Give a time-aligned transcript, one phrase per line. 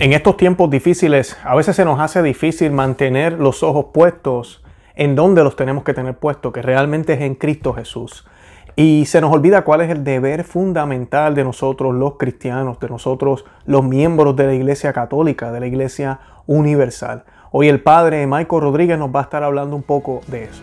[0.00, 4.62] En estos tiempos difíciles, a veces se nos hace difícil mantener los ojos puestos
[4.94, 8.24] en donde los tenemos que tener puestos, que realmente es en Cristo Jesús.
[8.76, 13.44] Y se nos olvida cuál es el deber fundamental de nosotros los cristianos, de nosotros
[13.66, 17.24] los miembros de la Iglesia Católica, de la Iglesia Universal.
[17.50, 20.62] Hoy el Padre Michael Rodríguez nos va a estar hablando un poco de eso.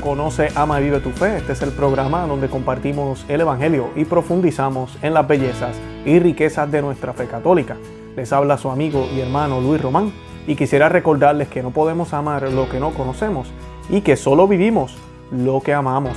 [0.00, 1.36] Conoce, Ama y Vive tu Fe.
[1.36, 5.76] Este es el programa donde compartimos el Evangelio y profundizamos en las bellezas
[6.06, 7.76] y riquezas de nuestra fe católica.
[8.16, 10.12] Les habla su amigo y hermano Luis Román
[10.46, 13.52] y quisiera recordarles que no podemos amar lo que no conocemos
[13.90, 14.96] y que solo vivimos
[15.30, 16.16] lo que amamos.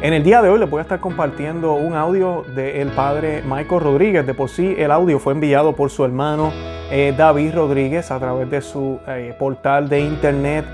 [0.00, 3.80] En el día de hoy les voy a estar compartiendo un audio del padre Michael
[3.80, 4.26] Rodríguez.
[4.26, 6.52] De por sí el audio fue enviado por su hermano
[6.90, 10.64] eh, David Rodríguez a través de su eh, portal de internet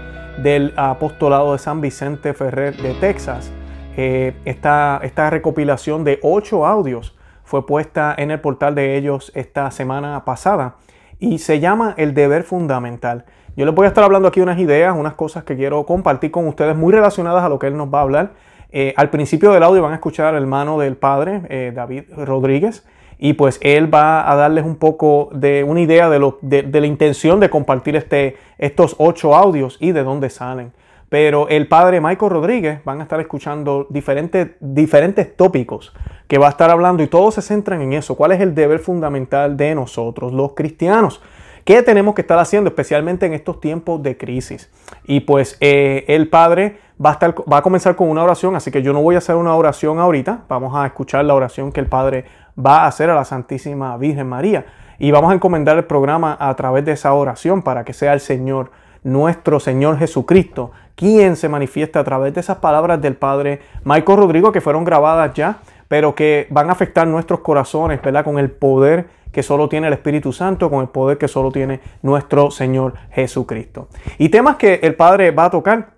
[0.43, 3.51] del apostolado de San Vicente Ferrer de Texas.
[3.97, 9.71] Eh, esta, esta recopilación de ocho audios fue puesta en el portal de ellos esta
[9.71, 10.76] semana pasada
[11.21, 13.24] y se llama El deber fundamental.
[13.57, 16.48] Yo les voy a estar hablando aquí unas ideas, unas cosas que quiero compartir con
[16.48, 18.32] ustedes muy relacionadas a lo que él nos va a hablar.
[18.73, 22.85] Eh, al principio del audio van a escuchar al hermano del padre, eh, David Rodríguez,
[23.18, 26.87] y pues él va a darles un poco de una idea de, lo, de, la
[26.87, 30.73] intención de compartir este, estos ocho audios y de dónde salen.
[31.09, 35.92] Pero el padre Michael Rodríguez van a estar escuchando diferentes, diferentes tópicos
[36.26, 38.16] que va a estar hablando y todos se centran en eso.
[38.16, 41.20] ¿Cuál es el deber fundamental de nosotros, los cristianos?
[41.65, 44.70] ¿Qué tenemos que estar haciendo, especialmente en estos tiempos de crisis?
[45.04, 48.70] Y pues eh, el Padre va a, estar, va a comenzar con una oración, así
[48.70, 50.45] que yo no voy a hacer una oración ahorita.
[50.48, 52.26] Vamos a escuchar la oración que el Padre
[52.59, 54.66] va a hacer a la Santísima Virgen María.
[54.99, 58.21] Y vamos a encomendar el programa a través de esa oración para que sea el
[58.21, 58.71] Señor,
[59.02, 64.53] nuestro Señor Jesucristo, quien se manifiesta a través de esas palabras del Padre Michael Rodrigo
[64.53, 68.25] que fueron grabadas ya, pero que van a afectar nuestros corazones, ¿verdad?
[68.25, 71.81] Con el poder que solo tiene el Espíritu Santo, con el poder que solo tiene
[72.03, 73.88] nuestro Señor Jesucristo.
[74.16, 75.94] Y temas que el Padre va a tocar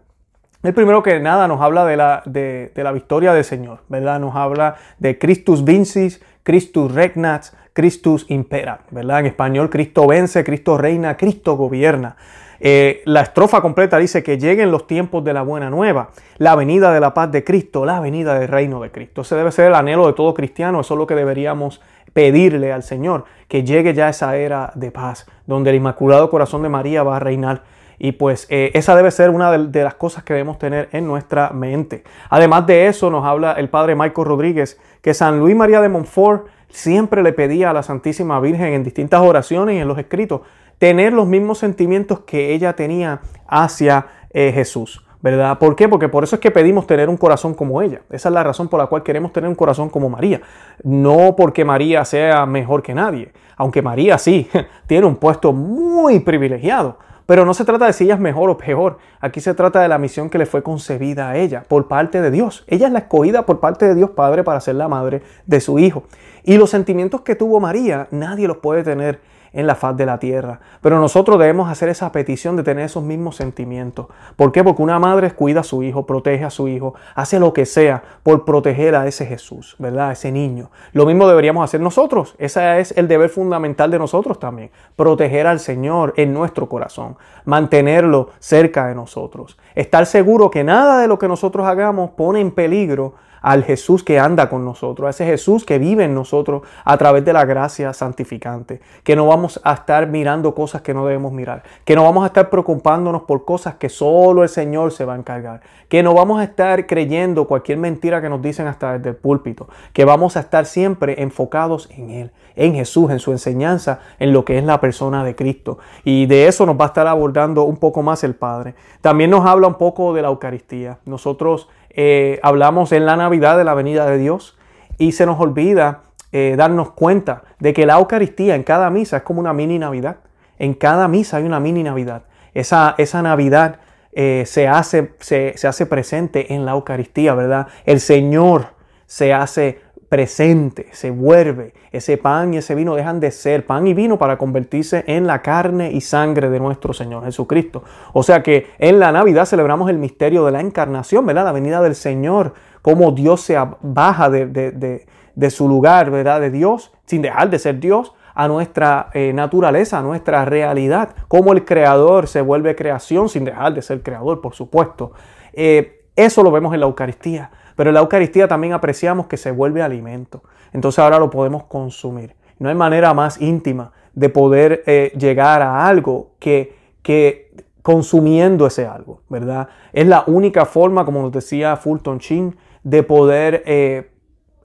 [0.62, 4.18] el primero que nada nos habla de la, de, la victoria del Señor, ¿verdad?
[4.18, 9.18] Nos habla de Christus Vincis, Christus Regnat, Christus Impera, ¿verdad?
[9.18, 12.14] En español, Cristo vence, Cristo reina, Cristo gobierna.
[12.60, 16.92] Eh, la estrofa completa dice que lleguen los tiempos de la buena nueva, la venida
[16.92, 19.22] de la paz de Cristo, la venida del reino de Cristo.
[19.22, 21.80] Ese debe ser el anhelo de todo cristiano, eso es lo que deberíamos
[22.12, 26.68] pedirle al Señor, que llegue ya esa era de paz, donde el Inmaculado Corazón de
[26.68, 27.62] María va a reinar.
[27.98, 31.50] Y pues eh, esa debe ser una de, las cosas que debemos tener en nuestra
[31.50, 32.04] mente.
[32.30, 36.46] Además de eso, nos habla el padre Michael Rodríguez que San Luis María de Montfort
[36.68, 40.42] siempre le pedía a la Santísima Virgen en distintas oraciones y en los escritos
[40.78, 45.02] tener los mismos sentimientos que ella tenía hacia eh, Jesús.
[45.22, 45.58] ¿Verdad?
[45.58, 45.88] ¿Por qué?
[45.88, 48.02] Porque por eso es que pedimos tener un corazón como ella.
[48.10, 50.40] Esa es la razón por la cual queremos tener un corazón como María.
[50.84, 54.48] No porque María sea mejor que nadie, aunque María sí
[54.86, 56.98] tiene un puesto muy privilegiado.
[57.26, 58.98] Pero no se trata de si ella es mejor o peor.
[59.20, 62.30] Aquí se trata de la misión que le fue concebida a ella por parte de
[62.30, 62.64] Dios.
[62.68, 65.78] Ella es la escogida por parte de Dios Padre para ser la madre de su
[65.80, 66.04] hijo.
[66.44, 69.20] Y los sentimientos que tuvo María, nadie los puede tener
[69.56, 70.60] en la faz de la tierra.
[70.82, 74.06] Pero nosotros debemos hacer esa petición de tener esos mismos sentimientos.
[74.36, 74.62] ¿Por qué?
[74.62, 78.02] Porque una madre cuida a su hijo, protege a su hijo, hace lo que sea
[78.22, 80.10] por proteger a ese Jesús, ¿verdad?
[80.10, 80.70] A ese niño.
[80.92, 82.34] Lo mismo deberíamos hacer nosotros.
[82.38, 84.70] Ese es el deber fundamental de nosotros también.
[84.94, 87.16] Proteger al Señor en nuestro corazón,
[87.46, 89.56] mantenerlo cerca de nosotros.
[89.74, 93.14] Estar seguro que nada de lo que nosotros hagamos pone en peligro
[93.46, 97.24] al Jesús que anda con nosotros, a ese Jesús que vive en nosotros a través
[97.24, 101.62] de la gracia santificante, que no vamos a estar mirando cosas que no debemos mirar,
[101.84, 105.16] que no vamos a estar preocupándonos por cosas que solo el Señor se va a
[105.16, 109.16] encargar, que no vamos a estar creyendo cualquier mentira que nos dicen hasta desde el
[109.16, 114.32] púlpito, que vamos a estar siempre enfocados en Él, en Jesús, en su enseñanza, en
[114.32, 115.78] lo que es la persona de Cristo.
[116.02, 118.74] Y de eso nos va a estar abordando un poco más el Padre.
[119.02, 120.98] También nos habla un poco de la Eucaristía.
[121.04, 124.56] Nosotros eh, hablamos en la Navidad de la venida de Dios
[124.98, 129.22] y se nos olvida eh, darnos cuenta de que la Eucaristía en cada misa es
[129.22, 130.16] como una mini Navidad.
[130.58, 132.24] En cada misa hay una mini Navidad.
[132.52, 133.80] Esa, esa Navidad
[134.12, 137.68] eh, se, hace, se, se hace presente en la Eucaristía, ¿verdad?
[137.86, 138.68] El Señor
[139.06, 141.74] se hace presente, se vuelve.
[141.92, 145.42] Ese pan y ese vino dejan de ser pan y vino para convertirse en la
[145.42, 147.82] carne y sangre de nuestro Señor Jesucristo.
[148.12, 151.44] O sea que en la Navidad celebramos el misterio de la encarnación, ¿verdad?
[151.44, 156.40] La venida del Señor, cómo Dios se baja de, de, de, su lugar, ¿verdad?
[156.40, 161.54] De Dios, sin dejar de ser Dios, a nuestra eh, naturaleza, a nuestra realidad, cómo
[161.54, 165.12] el creador se vuelve creación sin dejar de ser creador, por supuesto.
[165.54, 169.52] Eh, eso lo vemos en la Eucaristía, pero en la Eucaristía también apreciamos que se
[169.52, 170.42] vuelve alimento.
[170.72, 172.34] Entonces ahora lo podemos consumir.
[172.58, 177.52] No hay manera más íntima de poder eh, llegar a algo que, que
[177.82, 179.68] consumiendo ese algo, ¿verdad?
[179.92, 184.10] Es la única forma, como nos decía Fulton Sheen, de poder eh,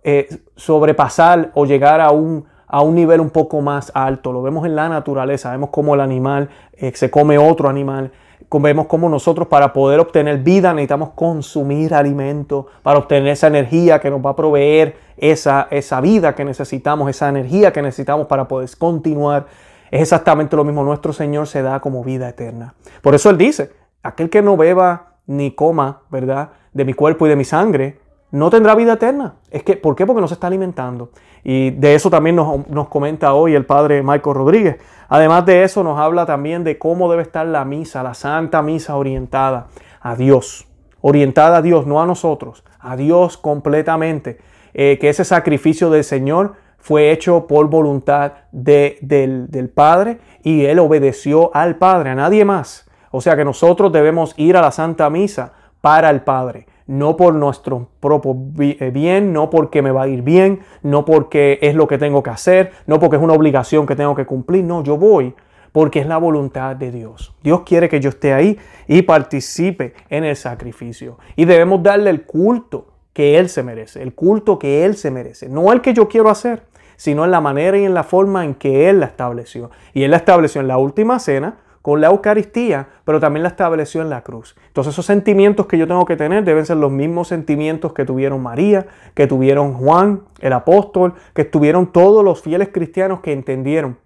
[0.04, 4.32] eh, sobrepasar o llegar a un, a un nivel un poco más alto.
[4.32, 6.50] Lo vemos en la naturaleza, vemos cómo el animal
[6.94, 8.12] se come otro animal
[8.60, 14.10] vemos cómo nosotros para poder obtener vida necesitamos consumir alimento, para obtener esa energía que
[14.10, 18.70] nos va a proveer esa, esa vida que necesitamos, esa energía que necesitamos para poder
[18.78, 19.46] continuar.
[19.90, 22.74] Es exactamente lo mismo, nuestro Señor se da como vida eterna.
[23.02, 23.72] Por eso Él dice,
[24.04, 26.50] aquel que no beba ni coma, ¿verdad?
[26.74, 28.00] De mi cuerpo y de mi sangre,
[28.32, 29.36] no tendrá vida eterna.
[29.52, 30.06] Es que, ¿Por qué?
[30.06, 31.12] Porque no se está alimentando.
[31.44, 34.78] Y de eso también nos, nos, comenta hoy el padre Michael Rodríguez.
[35.10, 38.96] Además de eso nos habla también de cómo debe estar la misa, la santa misa
[38.96, 39.68] orientada
[40.00, 40.68] a Dios.
[41.02, 44.40] Orientada a Dios, no a nosotros, a Dios completamente.
[44.74, 50.66] Eh, que ese sacrificio del Señor fue hecho por voluntad de, del, del Padre y
[50.66, 52.90] Él obedeció al Padre, a nadie más.
[53.10, 57.34] O sea que nosotros debemos ir a la Santa Misa para el Padre no por
[57.34, 61.88] nuestro propio eh, bien, no porque me va a ir bien, no porque es lo
[61.88, 64.98] que tengo que hacer, no porque es una obligación que tengo que cumplir, no, yo
[64.98, 65.34] voy
[65.72, 67.34] porque es la voluntad de Dios.
[67.42, 71.18] Dios quiere que yo esté ahí y participe en el sacrificio.
[71.38, 75.48] Y debemos darle el culto que Él se merece, el culto que Él se merece,
[75.48, 76.64] no el que yo quiero hacer,
[76.98, 79.72] sino en la manera y en la forma en que Él la estableció.
[79.94, 84.02] Y Él la estableció en la última cena, con la Eucaristía, pero también la estableció
[84.02, 84.56] en la cruz.
[84.68, 88.42] Entonces esos sentimientos que yo tengo que tener deben ser los mismos sentimientos que tuvieron
[88.42, 93.98] María, que tuvieron Juan, el apóstol, que tuvieron todos los fieles cristianos que entendieron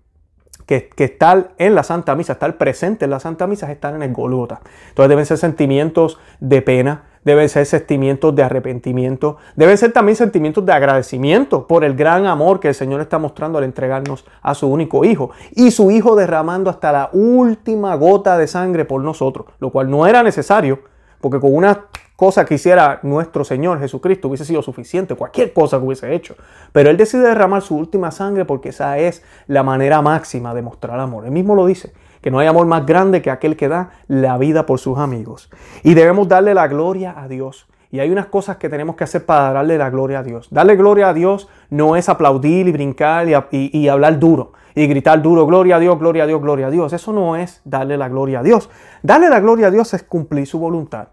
[0.65, 3.93] que, que, estar en la Santa Misa, estar presente en la Santa Misa es estar
[3.93, 4.61] en el Golgota.
[4.89, 10.65] Entonces deben ser sentimientos de pena, deben ser sentimientos de arrepentimiento, deben ser también sentimientos
[10.65, 14.67] de agradecimiento por el gran amor que el Señor está mostrando al entregarnos a su
[14.67, 19.71] único Hijo y su Hijo derramando hasta la última gota de sangre por nosotros, lo
[19.71, 20.79] cual no era necesario,
[21.19, 25.85] porque con una cosa que hiciera nuestro Señor Jesucristo hubiese sido suficiente, cualquier cosa que
[25.85, 26.35] hubiese hecho.
[26.71, 30.99] Pero Él decide derramar su última sangre porque esa es la manera máxima de mostrar
[30.99, 31.25] amor.
[31.25, 31.91] Él mismo lo dice
[32.25, 35.47] que no hay amor más grande que aquel que da la vida por sus amigos.
[35.83, 37.67] Y debemos darle la gloria a Dios.
[37.91, 40.47] Y hay unas cosas que tenemos que hacer para darle la gloria a Dios.
[40.49, 45.45] Darle gloria a Dios no es aplaudir y brincar y, hablar duro y gritar duro,
[45.45, 46.93] gloria a Dios, gloria a Dios, gloria a Dios.
[46.93, 48.71] Eso no es darle la gloria a Dios.
[49.03, 51.09] Darle la gloria a Dios es cumplir su voluntad,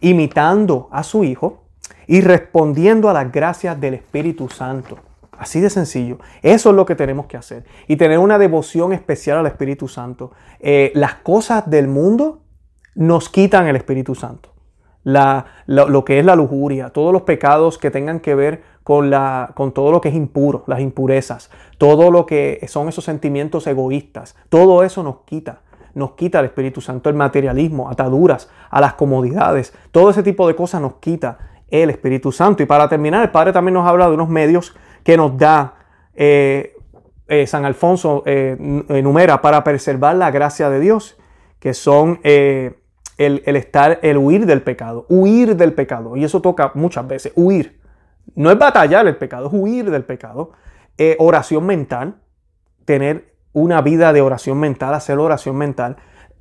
[0.00, 1.62] imitando a su Hijo
[2.08, 4.98] y respondiendo a las gracias del Espíritu Santo.
[5.38, 6.18] Así de sencillo.
[6.42, 7.64] Eso es lo que tenemos que hacer.
[7.86, 10.32] Y tener una devoción especial al Espíritu Santo.
[10.60, 12.42] Eh, las cosas del mundo
[12.94, 14.50] nos quitan el Espíritu Santo.
[15.04, 19.72] lo, que es la lujuria, todos los pecados que tengan que ver con, la, con
[19.72, 24.82] todo lo que es impuro, las impurezas, todo lo que son esos sentimientos egoístas, todo
[24.82, 25.60] eso nos quita
[25.96, 30.54] nos quita el Espíritu Santo, el materialismo, ataduras a las comodidades, todo ese tipo de
[30.54, 31.38] cosas nos quita
[31.68, 32.62] el Espíritu Santo.
[32.62, 35.74] Y para terminar, el Padre también nos habla de unos medios que nos da
[36.14, 36.74] eh,
[37.28, 38.56] eh, San Alfonso eh,
[38.88, 41.16] enumera para preservar la gracia de Dios,
[41.60, 42.74] que son el,
[43.16, 46.16] estar, el huir del pecado, huir del pecado.
[46.16, 47.80] Y eso toca muchas veces, huir.
[48.34, 50.50] No es batallar el pecado, es huir del pecado.
[51.18, 52.16] oración mental,
[52.84, 55.98] tener una vida de oración mental, hacer oración mental,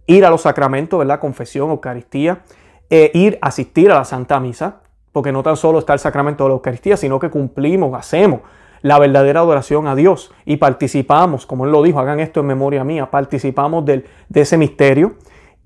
[0.08, 1.20] ir a los sacramentos, ¿verdad?
[1.20, 2.42] Confesión, Eucaristía,
[2.90, 4.82] ir, asistir a la Santa Misa,
[5.16, 8.42] porque no tan solo está el sacramento de la Eucaristía, sino que cumplimos, hacemos
[8.82, 12.84] la verdadera adoración a Dios y participamos, como Él lo dijo, hagan esto en memoria
[12.84, 14.04] mía, participamos de
[14.34, 15.16] ese misterio,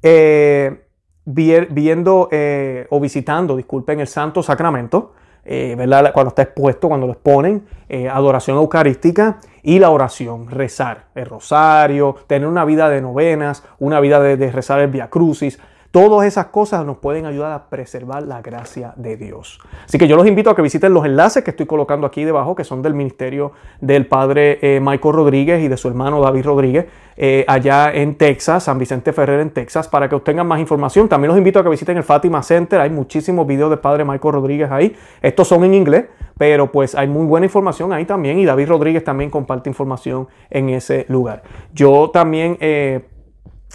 [0.04, 0.86] eh,
[1.26, 5.14] viendo eh, o visitando, disculpen, el Santo Sacramento,
[5.44, 6.14] eh, ¿verdad?
[6.14, 7.66] cuando está expuesto, cuando lo exponen,
[8.14, 14.20] adoración eucarística y la oración, rezar el rosario, tener una vida de novenas, una vida
[14.20, 15.60] de, de rezar el Via Crucis,
[15.92, 19.60] Todas esas cosas nos pueden ayudar a preservar la gracia de Dios.
[19.86, 22.54] Así que yo los invito a que visiten los enlaces que estoy colocando aquí debajo,
[22.54, 26.86] que son del ministerio del padre eh, Michael Rodríguez y de su hermano David Rodríguez,
[27.18, 31.10] eh, allá en Texas, San Vicente Ferrer en Texas, para que obtengan más información.
[31.10, 34.36] También los invito a que visiten el Fátima Center, hay muchísimos videos del padre Michael
[34.36, 34.96] Rodríguez ahí.
[35.24, 36.06] Estos son en inglés,
[36.38, 40.70] pero pues hay muy buena información ahí también y David Rodríguez también comparte información en
[40.70, 41.42] ese lugar.
[41.74, 42.58] Yo también...
[42.60, 43.08] Eh,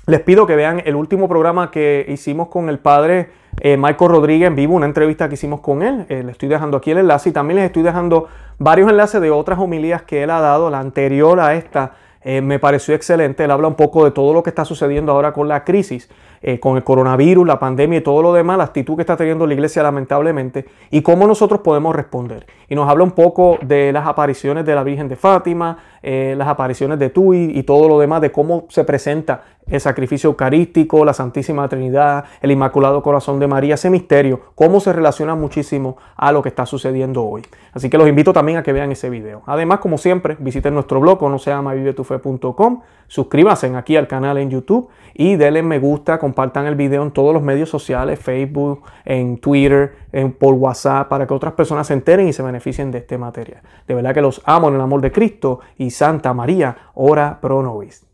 [0.06, 4.48] les pido que vean el último programa que hicimos con el padre eh, Michael Rodríguez
[4.48, 6.06] en vivo, una entrevista que hicimos con él.
[6.08, 9.30] Eh, les estoy dejando aquí el enlace y también les estoy dejando varios enlaces de
[9.30, 13.44] otras homilías que él ha dado, la anterior a esta eh, me pareció excelente.
[13.44, 16.10] Él habla un poco de todo lo que está sucediendo ahora con la crisis,
[16.46, 19.46] eh, con el coronavirus, la pandemia y todo lo demás, la actitud que está teniendo
[19.46, 22.44] la iglesia lamentablemente y cómo nosotros podemos responder.
[22.68, 26.46] Y nos habla un poco de las apariciones de la Virgen de Fátima, eh, las
[26.48, 31.14] apariciones de Tui y todo lo demás, de cómo se presenta el sacrificio eucarístico, la
[31.14, 36.42] Santísima Trinidad, el Inmaculado Corazón de María, ese misterio, cómo se relaciona muchísimo a lo
[36.42, 37.40] que está sucediendo hoy.
[37.72, 39.42] Así que los invito también a que vean ese video.
[39.46, 44.50] Además, como siempre, visiten nuestro blog, no se llama vivetufe.com, suscríbanse aquí al canal en
[44.50, 46.33] YouTube y denle me gusta, compartan
[46.66, 51.34] el video en todos los medios sociales, Facebook, en Twitter, en, por WhatsApp, para que
[51.34, 53.62] otras personas se enteren y se beneficien de este material.
[53.86, 57.62] De verdad que los amo en el amor de Cristo y Santa María, ora pro
[57.62, 58.06] nobis.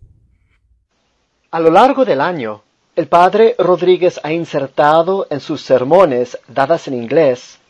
[1.50, 2.62] A lo largo del año,
[2.96, 7.60] el padre Rodríguez ha insertado en sus sermones dadas en inglés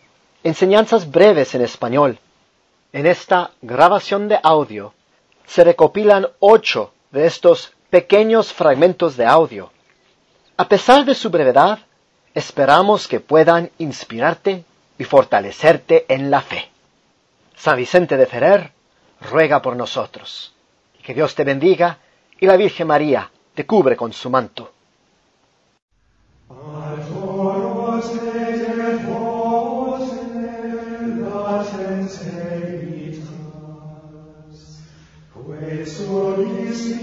[0.42, 2.18] enseñanzas breves en español.
[2.92, 4.94] En esta grabación de audio
[5.46, 9.70] se recopilan ocho de estos pequeños fragmentos de audio.
[10.60, 11.78] A pesar de su brevedad,
[12.34, 14.62] esperamos que puedan inspirarte
[14.98, 16.68] y fortalecerte en la fe.
[17.56, 18.70] San Vicente de Ferrer
[19.22, 20.52] ruega por nosotros.
[21.02, 21.96] Que Dios te bendiga
[22.38, 24.70] y la Virgen María te cubre con su manto.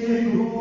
[0.08, 0.57] En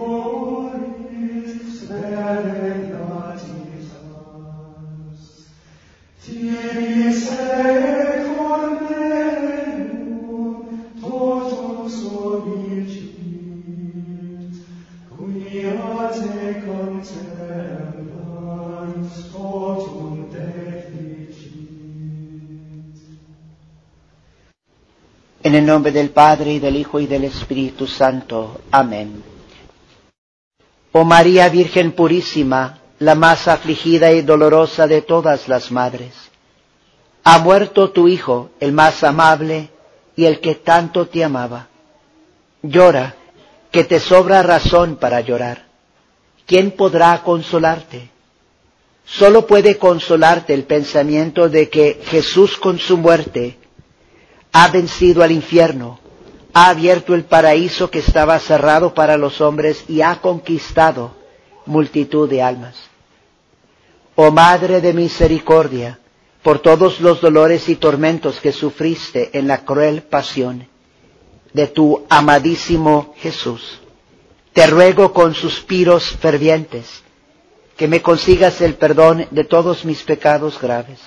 [25.76, 28.62] nombre del Padre y del Hijo y del Espíritu Santo.
[28.70, 29.22] Amén.
[30.92, 36.14] Oh María Virgen Purísima, la más afligida y dolorosa de todas las madres,
[37.24, 39.68] ha muerto tu Hijo, el más amable
[40.16, 41.68] y el que tanto te amaba.
[42.62, 43.14] Llora,
[43.70, 45.66] que te sobra razón para llorar.
[46.46, 48.08] ¿Quién podrá consolarte?
[49.04, 53.58] Solo puede consolarte el pensamiento de que Jesús con su muerte
[54.58, 56.00] ha vencido al infierno,
[56.54, 61.14] ha abierto el paraíso que estaba cerrado para los hombres y ha conquistado
[61.66, 62.74] multitud de almas.
[64.14, 65.98] Oh Madre de Misericordia,
[66.42, 70.66] por todos los dolores y tormentos que sufriste en la cruel pasión
[71.52, 73.82] de tu amadísimo Jesús,
[74.54, 77.02] te ruego con suspiros fervientes
[77.76, 80.98] que me consigas el perdón de todos mis pecados graves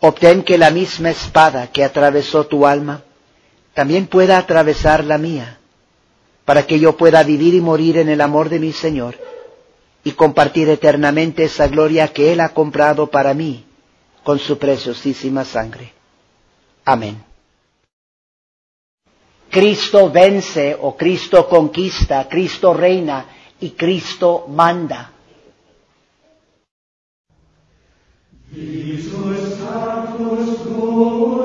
[0.00, 3.02] obtén que la misma espada que atravesó tu alma
[3.74, 5.58] también pueda atravesar la mía,
[6.44, 9.16] para que yo pueda vivir y morir en el amor de mi Señor
[10.04, 13.64] y compartir eternamente esa gloria que Él ha comprado para mí
[14.22, 15.92] con su preciosísima sangre.
[16.84, 17.22] Amén.
[19.50, 23.26] Cristo vence o Cristo conquista, Cristo reina
[23.60, 25.12] y Cristo manda.
[30.98, 31.35] Oh.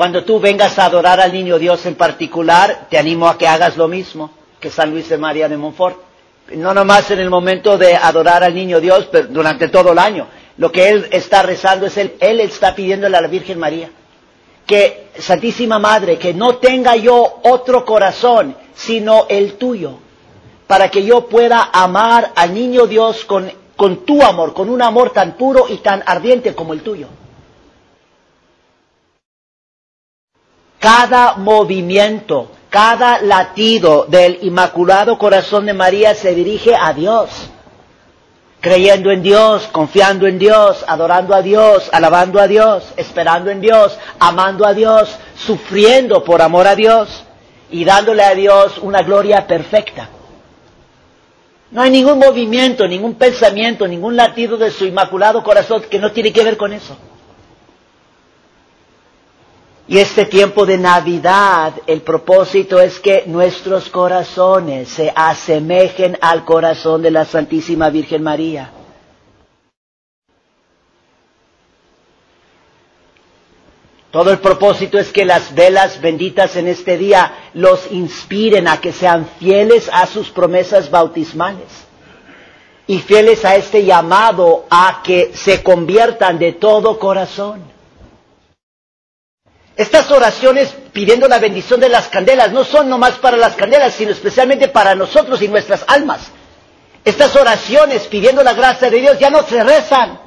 [0.00, 3.76] Cuando tú vengas a adorar al niño Dios en particular, te animo a que hagas
[3.76, 5.98] lo mismo que San Luis de María de Montfort.
[6.54, 10.26] No nomás en el momento de adorar al niño Dios, pero durante todo el año.
[10.56, 13.90] Lo que él está rezando es él, él está pidiéndole a la Virgen María
[14.64, 19.98] que, Santísima Madre, que no tenga yo otro corazón, sino el tuyo,
[20.66, 25.10] para que yo pueda amar al niño Dios con, con tu amor, con un amor
[25.10, 27.19] tan puro y tan ardiente como el tuyo.
[30.80, 37.28] Cada movimiento, cada latido del Inmaculado Corazón de María se dirige a Dios.
[38.62, 43.98] Creyendo en Dios, confiando en Dios, adorando a Dios, alabando a Dios, esperando en Dios,
[44.18, 47.24] amando a Dios, sufriendo por amor a Dios
[47.70, 50.08] y dándole a Dios una gloria perfecta.
[51.72, 56.32] No hay ningún movimiento, ningún pensamiento, ningún latido de su Inmaculado Corazón que no tiene
[56.32, 56.96] que ver con eso.
[59.90, 67.02] Y este tiempo de Navidad, el propósito es que nuestros corazones se asemejen al corazón
[67.02, 68.70] de la Santísima Virgen María.
[74.12, 78.92] Todo el propósito es que las velas benditas en este día los inspiren a que
[78.92, 81.66] sean fieles a sus promesas bautismales
[82.86, 87.79] y fieles a este llamado a que se conviertan de todo corazón.
[89.80, 94.10] Estas oraciones pidiendo la bendición de las candelas no son nomás para las candelas, sino
[94.10, 96.30] especialmente para nosotros y nuestras almas.
[97.02, 100.20] Estas oraciones pidiendo la gracia de Dios ya no se rezan,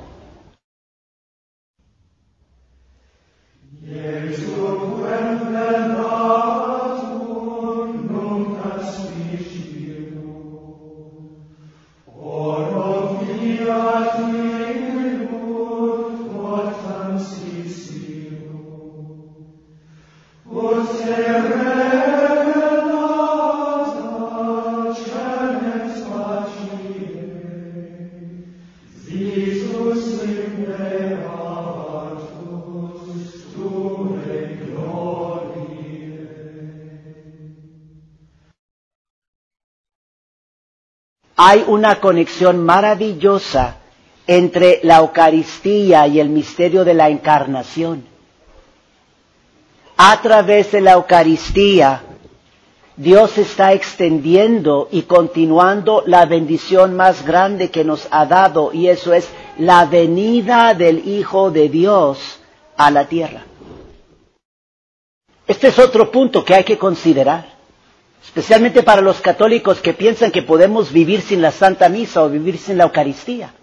[41.46, 43.76] hay una conexión maravillosa
[44.26, 48.06] entre la Eucaristía y el misterio de la encarnación.
[49.98, 52.02] A través de la Eucaristía,
[52.96, 59.12] Dios está extendiendo y continuando la bendición más grande que nos ha dado, y eso
[59.14, 62.40] es la venida del Hijo de Dios
[62.78, 63.42] a la tierra.
[65.46, 67.53] Este es otro punto que hay que considerar
[68.26, 72.58] especialmente para los católicos que piensan que podemos vivir sin la Santa Misa o vivir
[72.58, 73.54] sin la Eucaristía.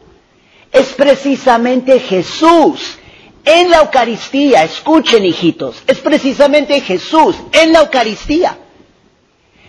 [0.71, 2.99] Es precisamente Jesús
[3.45, 8.59] en la Eucaristía, escuchen hijitos, es precisamente Jesús en la Eucaristía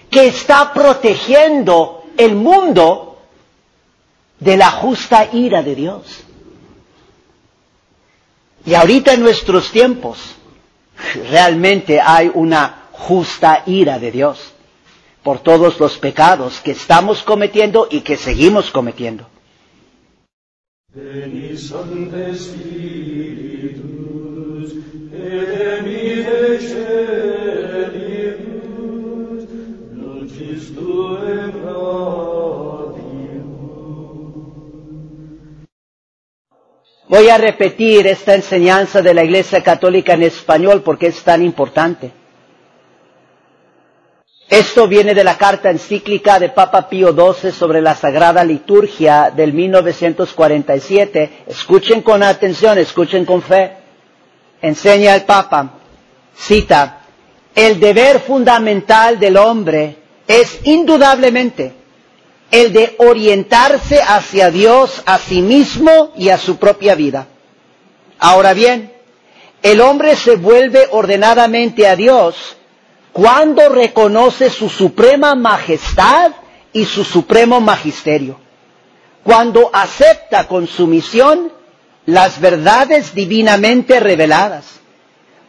[0.10, 3.22] que está protegiendo el mundo
[4.40, 6.04] de la justa ira de Dios.
[8.66, 10.20] Y ahorita en nuestros tiempos
[11.32, 14.54] realmente hay una justa ira de Dios
[15.24, 19.28] por todos los pecados que estamos cometiendo y que seguimos cometiendo.
[37.08, 42.21] Voy a repetir esta enseñanza de la Iglesia Católica en español porque es tan importante.
[44.52, 49.54] Esto viene de la carta encíclica de Papa Pío XII sobre la Sagrada Liturgia del
[49.54, 51.44] 1947.
[51.48, 53.72] Escuchen con atención, escuchen con fe.
[54.62, 55.76] Enseña el Papa,
[56.36, 57.00] cita,
[57.56, 59.96] el deber fundamental del hombre
[60.28, 61.74] es indudablemente
[62.52, 67.26] el de orientarse hacia Dios, a sí mismo y a su propia vida.
[68.20, 68.92] Ahora bien,
[69.64, 72.58] el hombre se vuelve ordenadamente a Dios
[73.14, 76.32] cuando reconoce su suprema majestad
[76.74, 78.40] y su supremo magisterio,
[79.24, 81.52] cuando acepta con sumisión
[82.06, 84.80] las verdades divinamente reveladas,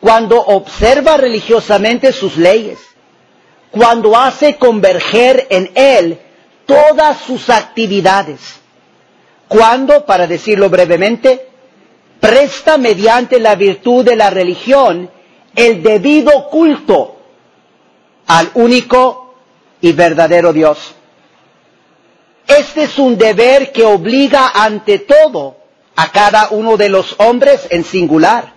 [0.01, 2.79] cuando observa religiosamente sus leyes,
[3.71, 6.19] cuando hace converger en él
[6.67, 8.41] todas sus actividades,
[9.47, 11.49] cuando, para decirlo brevemente,
[12.19, 15.11] presta mediante la virtud de la religión
[15.55, 17.22] el debido culto
[18.27, 19.35] al único
[19.81, 20.95] y verdadero Dios.
[22.47, 25.57] Este es un deber que obliga ante todo
[25.97, 28.53] a cada uno de los hombres en singular,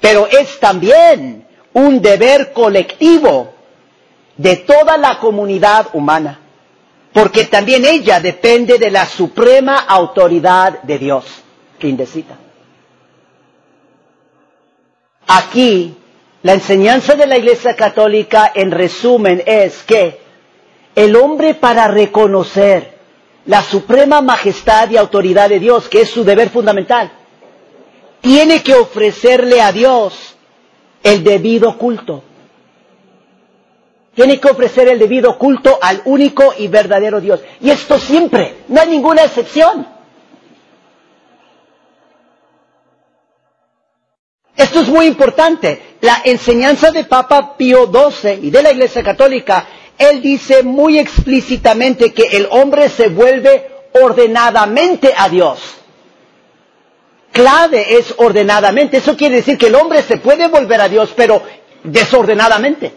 [0.00, 3.54] pero es también un deber colectivo
[4.36, 6.40] de toda la comunidad humana,
[7.12, 11.24] porque también ella depende de la suprema autoridad de Dios.
[11.78, 12.36] Fin de cita.
[15.26, 15.96] Aquí
[16.42, 20.20] la enseñanza de la Iglesia Católica, en resumen, es que
[20.94, 22.98] el hombre para reconocer
[23.46, 27.10] la suprema majestad y autoridad de Dios, que es su deber fundamental,
[28.20, 30.36] tiene que ofrecerle a Dios
[31.02, 32.22] el debido culto.
[34.14, 37.40] Tiene que ofrecer el debido culto al único y verdadero Dios.
[37.60, 39.86] Y esto siempre, no hay ninguna excepción.
[44.56, 45.96] Esto es muy importante.
[46.00, 49.66] La enseñanza de Papa Pío XII y de la Iglesia Católica,
[49.98, 53.68] él dice muy explícitamente que el hombre se vuelve
[54.00, 55.58] ordenadamente a Dios.
[57.32, 58.98] clave es ordenadamente.
[58.98, 61.42] Eso quiere decir que el hombre se puede volver a Dios, pero
[61.82, 62.92] desordenadamente.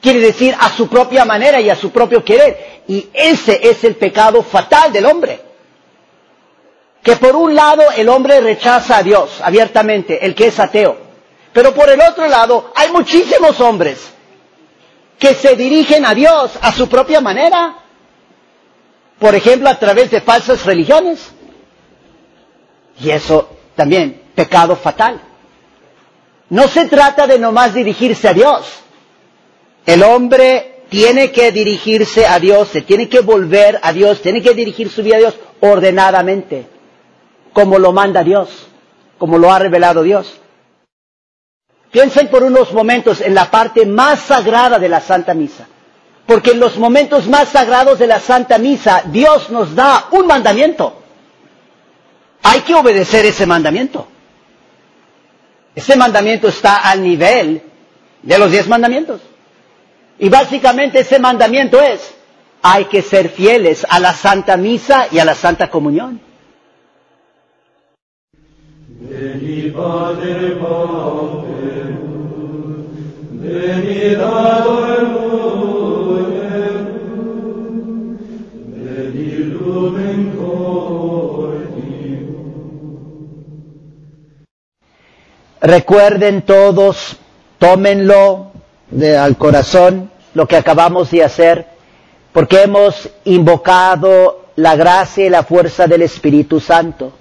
[0.00, 2.82] Quiere decir a su propia manera y a su propio querer.
[2.88, 5.40] Y ese es el pecado fatal del hombre.
[7.02, 10.96] Que por un lado el hombre rechaza a Dios abiertamente, el que es ateo.
[11.52, 14.12] Pero por el otro lado hay muchísimos hombres
[15.18, 17.76] que se dirigen a Dios a su propia manera.
[19.18, 21.32] Por ejemplo, a través de falsas religiones.
[23.00, 25.20] Y eso también, pecado fatal.
[26.50, 28.66] No se trata de nomás dirigirse a Dios.
[29.86, 34.54] El hombre tiene que dirigirse a Dios, se tiene que volver a Dios, tiene que
[34.54, 36.66] dirigir su vida a Dios ordenadamente,
[37.52, 38.48] como lo manda Dios,
[39.18, 40.40] como lo ha revelado Dios.
[41.90, 45.66] Piensen por unos momentos en la parte más sagrada de la Santa Misa.
[46.26, 51.02] Porque en los momentos más sagrados de la Santa Misa, Dios nos da un mandamiento.
[52.42, 54.06] Hay que obedecer ese mandamiento.
[55.74, 57.62] Ese mandamiento está al nivel
[58.22, 59.20] de los diez mandamientos.
[60.18, 62.14] Y básicamente ese mandamiento es,
[62.62, 66.20] hay que ser fieles a la Santa Misa y a la Santa Comunión.
[85.60, 87.16] Recuerden todos,
[87.58, 88.50] tómenlo
[89.18, 91.66] al corazón, lo que acabamos de hacer,
[92.32, 97.12] porque hemos invocado la gracia y la fuerza del Espíritu Santo.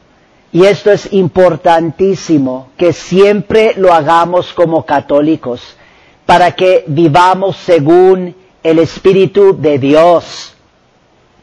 [0.54, 5.78] Y esto es importantísimo, que siempre lo hagamos como católicos,
[6.26, 10.54] para que vivamos según el Espíritu de Dios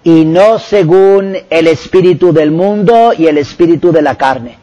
[0.05, 4.59] y no según el Espíritu del mundo y el Espíritu de la carne.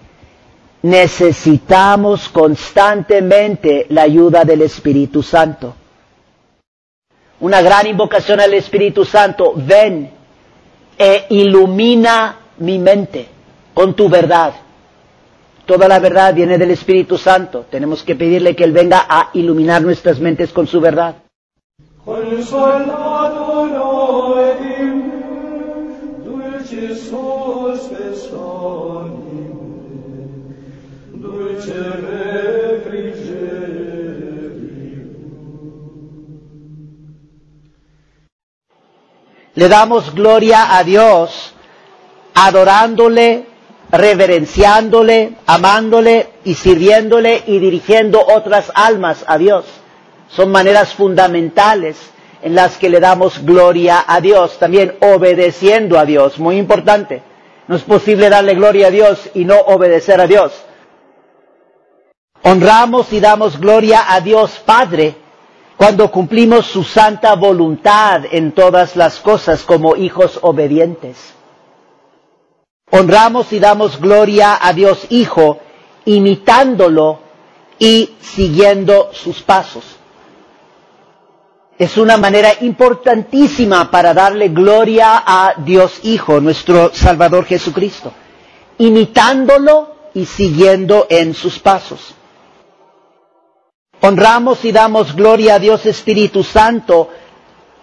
[0.84, 5.76] Necesitamos constantemente la ayuda del Espíritu Santo.
[7.40, 10.12] Una gran invocación al Espíritu Santo, ven
[10.98, 13.35] e ilumina mi mente
[13.76, 14.54] con tu verdad.
[15.66, 17.66] Toda la verdad viene del Espíritu Santo.
[17.70, 21.18] Tenemos que pedirle que Él venga a iluminar nuestras mentes con su verdad.
[39.56, 41.54] Le damos gloria a Dios
[42.34, 43.55] adorándole
[43.98, 49.66] reverenciándole, amándole y sirviéndole y dirigiendo otras almas a Dios.
[50.30, 51.98] Son maneras fundamentales
[52.42, 57.22] en las que le damos gloria a Dios, también obedeciendo a Dios, muy importante.
[57.68, 60.52] No es posible darle gloria a Dios y no obedecer a Dios.
[62.44, 65.16] Honramos y damos gloria a Dios Padre
[65.78, 71.35] cuando cumplimos su santa voluntad en todas las cosas como hijos obedientes.
[72.98, 75.60] Honramos y damos gloria a Dios Hijo,
[76.06, 77.20] imitándolo
[77.78, 79.84] y siguiendo sus pasos.
[81.78, 88.14] Es una manera importantísima para darle gloria a Dios Hijo, nuestro Salvador Jesucristo,
[88.78, 92.16] imitándolo y siguiendo en sus pasos.
[94.00, 97.10] Honramos y damos gloria a Dios Espíritu Santo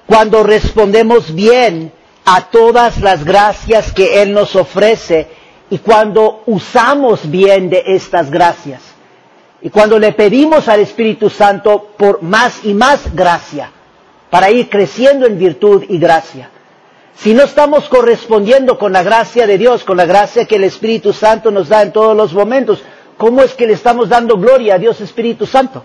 [0.06, 1.92] cuando respondemos bien
[2.24, 5.28] a todas las gracias que Él nos ofrece
[5.70, 8.82] y cuando usamos bien de estas gracias.
[9.60, 13.70] Y cuando le pedimos al Espíritu Santo por más y más gracia,
[14.28, 16.50] para ir creciendo en virtud y gracia.
[17.14, 21.12] Si no estamos correspondiendo con la gracia de Dios, con la gracia que el Espíritu
[21.12, 22.82] Santo nos da en todos los momentos,
[23.16, 25.84] ¿cómo es que le estamos dando gloria a Dios Espíritu Santo?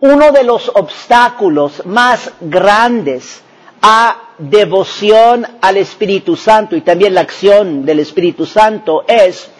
[0.00, 3.42] Uno de los obstáculos más grandes
[3.80, 9.50] a devoción al Espíritu Santo y también la acción del Espíritu Santo es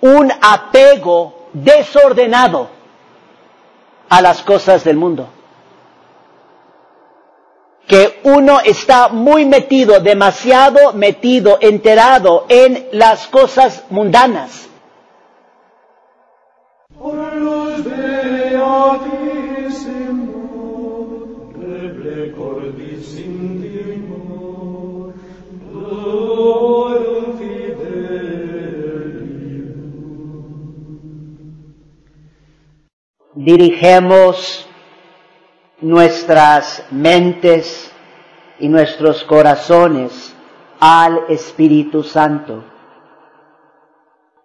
[0.00, 2.68] un apego desordenado
[4.08, 5.28] a las cosas del mundo
[7.86, 14.68] que uno está muy metido, demasiado metido, enterado en las cosas mundanas.
[33.34, 34.65] Dirigemos
[35.80, 37.92] nuestras mentes
[38.58, 40.34] y nuestros corazones
[40.80, 42.64] al Espíritu Santo.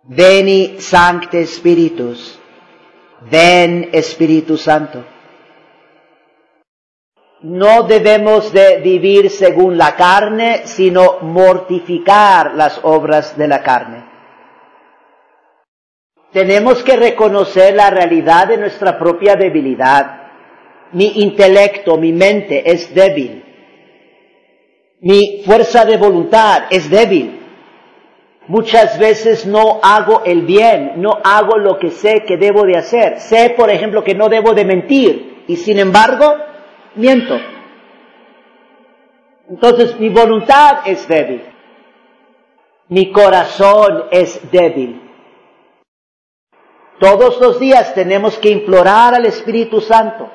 [0.03, 2.39] Veni Sancte Spiritus,
[3.29, 5.05] ven Espíritu Santo.
[7.43, 14.05] No debemos de vivir según la carne, sino mortificar las obras de la carne.
[16.31, 20.20] Tenemos que reconocer la realidad de nuestra propia debilidad.
[20.93, 23.43] Mi intelecto, mi mente es débil.
[25.01, 27.39] Mi fuerza de voluntad es débil.
[28.47, 33.19] Muchas veces no hago el bien, no hago lo que sé que debo de hacer.
[33.19, 36.35] Sé, por ejemplo, que no debo de mentir y sin embargo,
[36.95, 37.39] miento.
[39.49, 41.43] Entonces mi voluntad es débil.
[42.89, 45.01] Mi corazón es débil.
[46.99, 50.29] Todos los días tenemos que implorar al Espíritu Santo.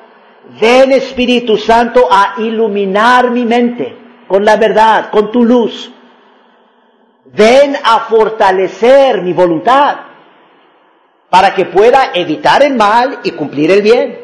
[0.59, 3.95] Ven Espíritu Santo a iluminar mi mente
[4.27, 5.91] con la verdad, con tu luz.
[7.25, 9.97] Ven a fortalecer mi voluntad
[11.29, 14.19] para que pueda evitar el mal y cumplir el bien.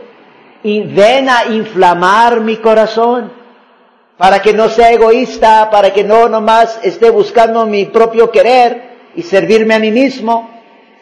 [0.64, 3.32] Y ven a inflamar mi corazón
[4.18, 9.24] para que no sea egoísta, para que no nomás esté buscando mi propio querer y
[9.24, 10.50] servirme a mí mismo,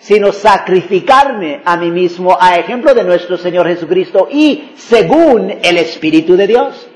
[0.02, 6.36] sino sacrificarme a mí mismo a ejemplo de nuestro Señor Jesucristo y según el Espíritu
[6.36, 6.90] de Dios.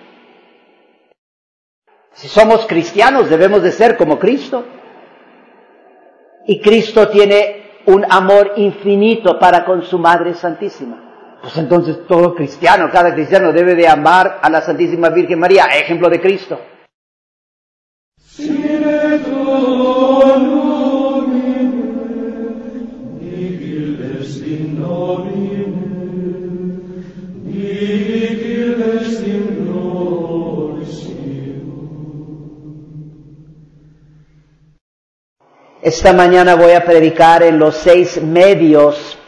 [2.13, 4.65] Si somos cristianos debemos de ser como Cristo.
[6.47, 11.37] Y Cristo tiene un amor infinito para con su Madre Santísima.
[11.41, 16.09] Pues entonces todo cristiano, cada cristiano debe de amar a la Santísima Virgen María, ejemplo
[16.09, 16.59] de Cristo.
[35.85, 39.19] Esta mañana voy a predicar en los seis medios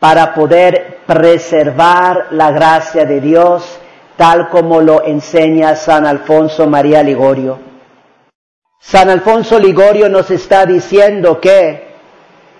[0.00, 3.78] para poder preservar la gracia de Dios
[4.16, 7.60] tal como lo enseña San Alfonso María Ligorio.
[8.80, 11.94] San Alfonso Ligorio nos está diciendo que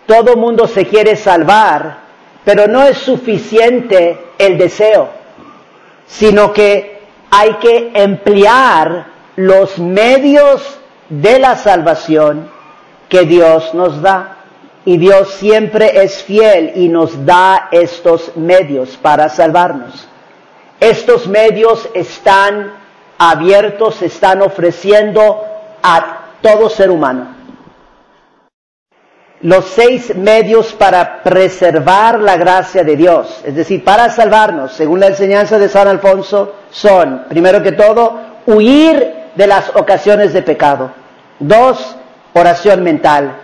[0.06, 1.98] todo mundo se quiere salvar,
[2.44, 5.08] pero no es suficiente el deseo,
[6.06, 7.00] sino que
[7.32, 12.59] hay que emplear los medios de la salvación
[13.10, 14.36] que Dios nos da.
[14.86, 20.08] Y Dios siempre es fiel y nos da estos medios para salvarnos.
[20.80, 22.72] Estos medios están
[23.18, 25.44] abiertos, están ofreciendo
[25.82, 27.36] a todo ser humano.
[29.42, 35.08] Los seis medios para preservar la gracia de Dios, es decir, para salvarnos, según la
[35.08, 40.92] enseñanza de San Alfonso, son, primero que todo, huir de las ocasiones de pecado.
[41.38, 41.96] Dos,
[42.32, 43.36] oración mental.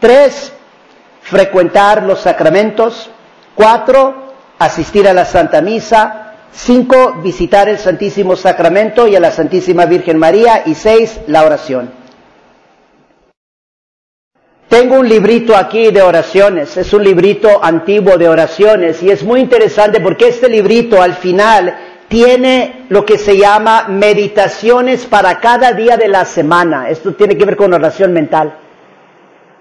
[0.00, 0.52] Tres,
[1.22, 3.10] frecuentar los sacramentos.
[3.54, 6.24] Cuatro, asistir a la Santa Misa.
[6.52, 10.62] Cinco, visitar el Santísimo Sacramento y a la Santísima Virgen María.
[10.66, 11.98] Y seis, la oración.
[14.68, 19.40] Tengo un librito aquí de oraciones, es un librito antiguo de oraciones y es muy
[19.40, 25.96] interesante porque este librito al final tiene lo que se llama meditaciones para cada día
[25.96, 26.88] de la semana.
[26.88, 28.54] Esto tiene que ver con oración mental.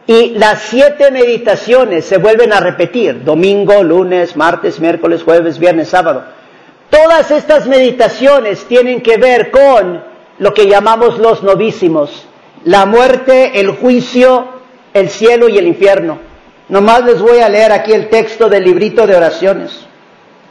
[0.08, 6.24] Y las siete meditaciones se vuelven a repetir, domingo, lunes, martes, miércoles, jueves, viernes, sábado.
[6.90, 10.02] Todas estas meditaciones tienen que ver con
[10.40, 12.26] lo que llamamos los novísimos,
[12.64, 14.48] la muerte, el juicio,
[14.94, 16.20] el cielo y el infierno.
[16.70, 19.87] Nomás les voy a leer aquí el texto del librito de oraciones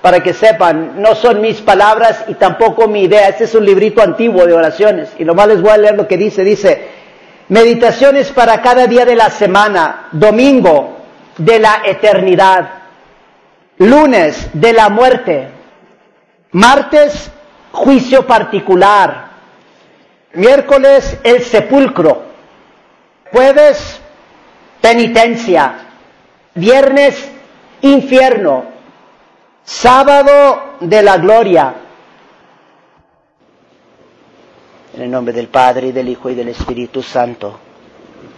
[0.02, 3.28] para que sepan, no son mis palabras y tampoco mi idea.
[3.28, 5.11] Este es un librito antiguo de oraciones.
[5.18, 6.44] Y nomás les voy a leer lo que dice.
[6.44, 6.88] Dice,
[7.48, 10.09] meditaciones para cada día de la semana.
[10.12, 10.98] Domingo,
[11.38, 12.70] de la eternidad.
[13.78, 15.48] Lunes, de la muerte.
[16.52, 17.30] Martes,
[17.72, 19.30] juicio particular.
[20.35, 22.22] Miércoles, el sepulcro.
[23.32, 24.00] Jueves,
[24.80, 25.74] penitencia.
[26.54, 27.28] Viernes,
[27.80, 28.75] infierno
[29.66, 31.74] sábado de la gloria.
[34.94, 37.59] En el nombre del Padre, y del Hijo, y del Espíritu Santo.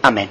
[0.02, 0.30] Amén.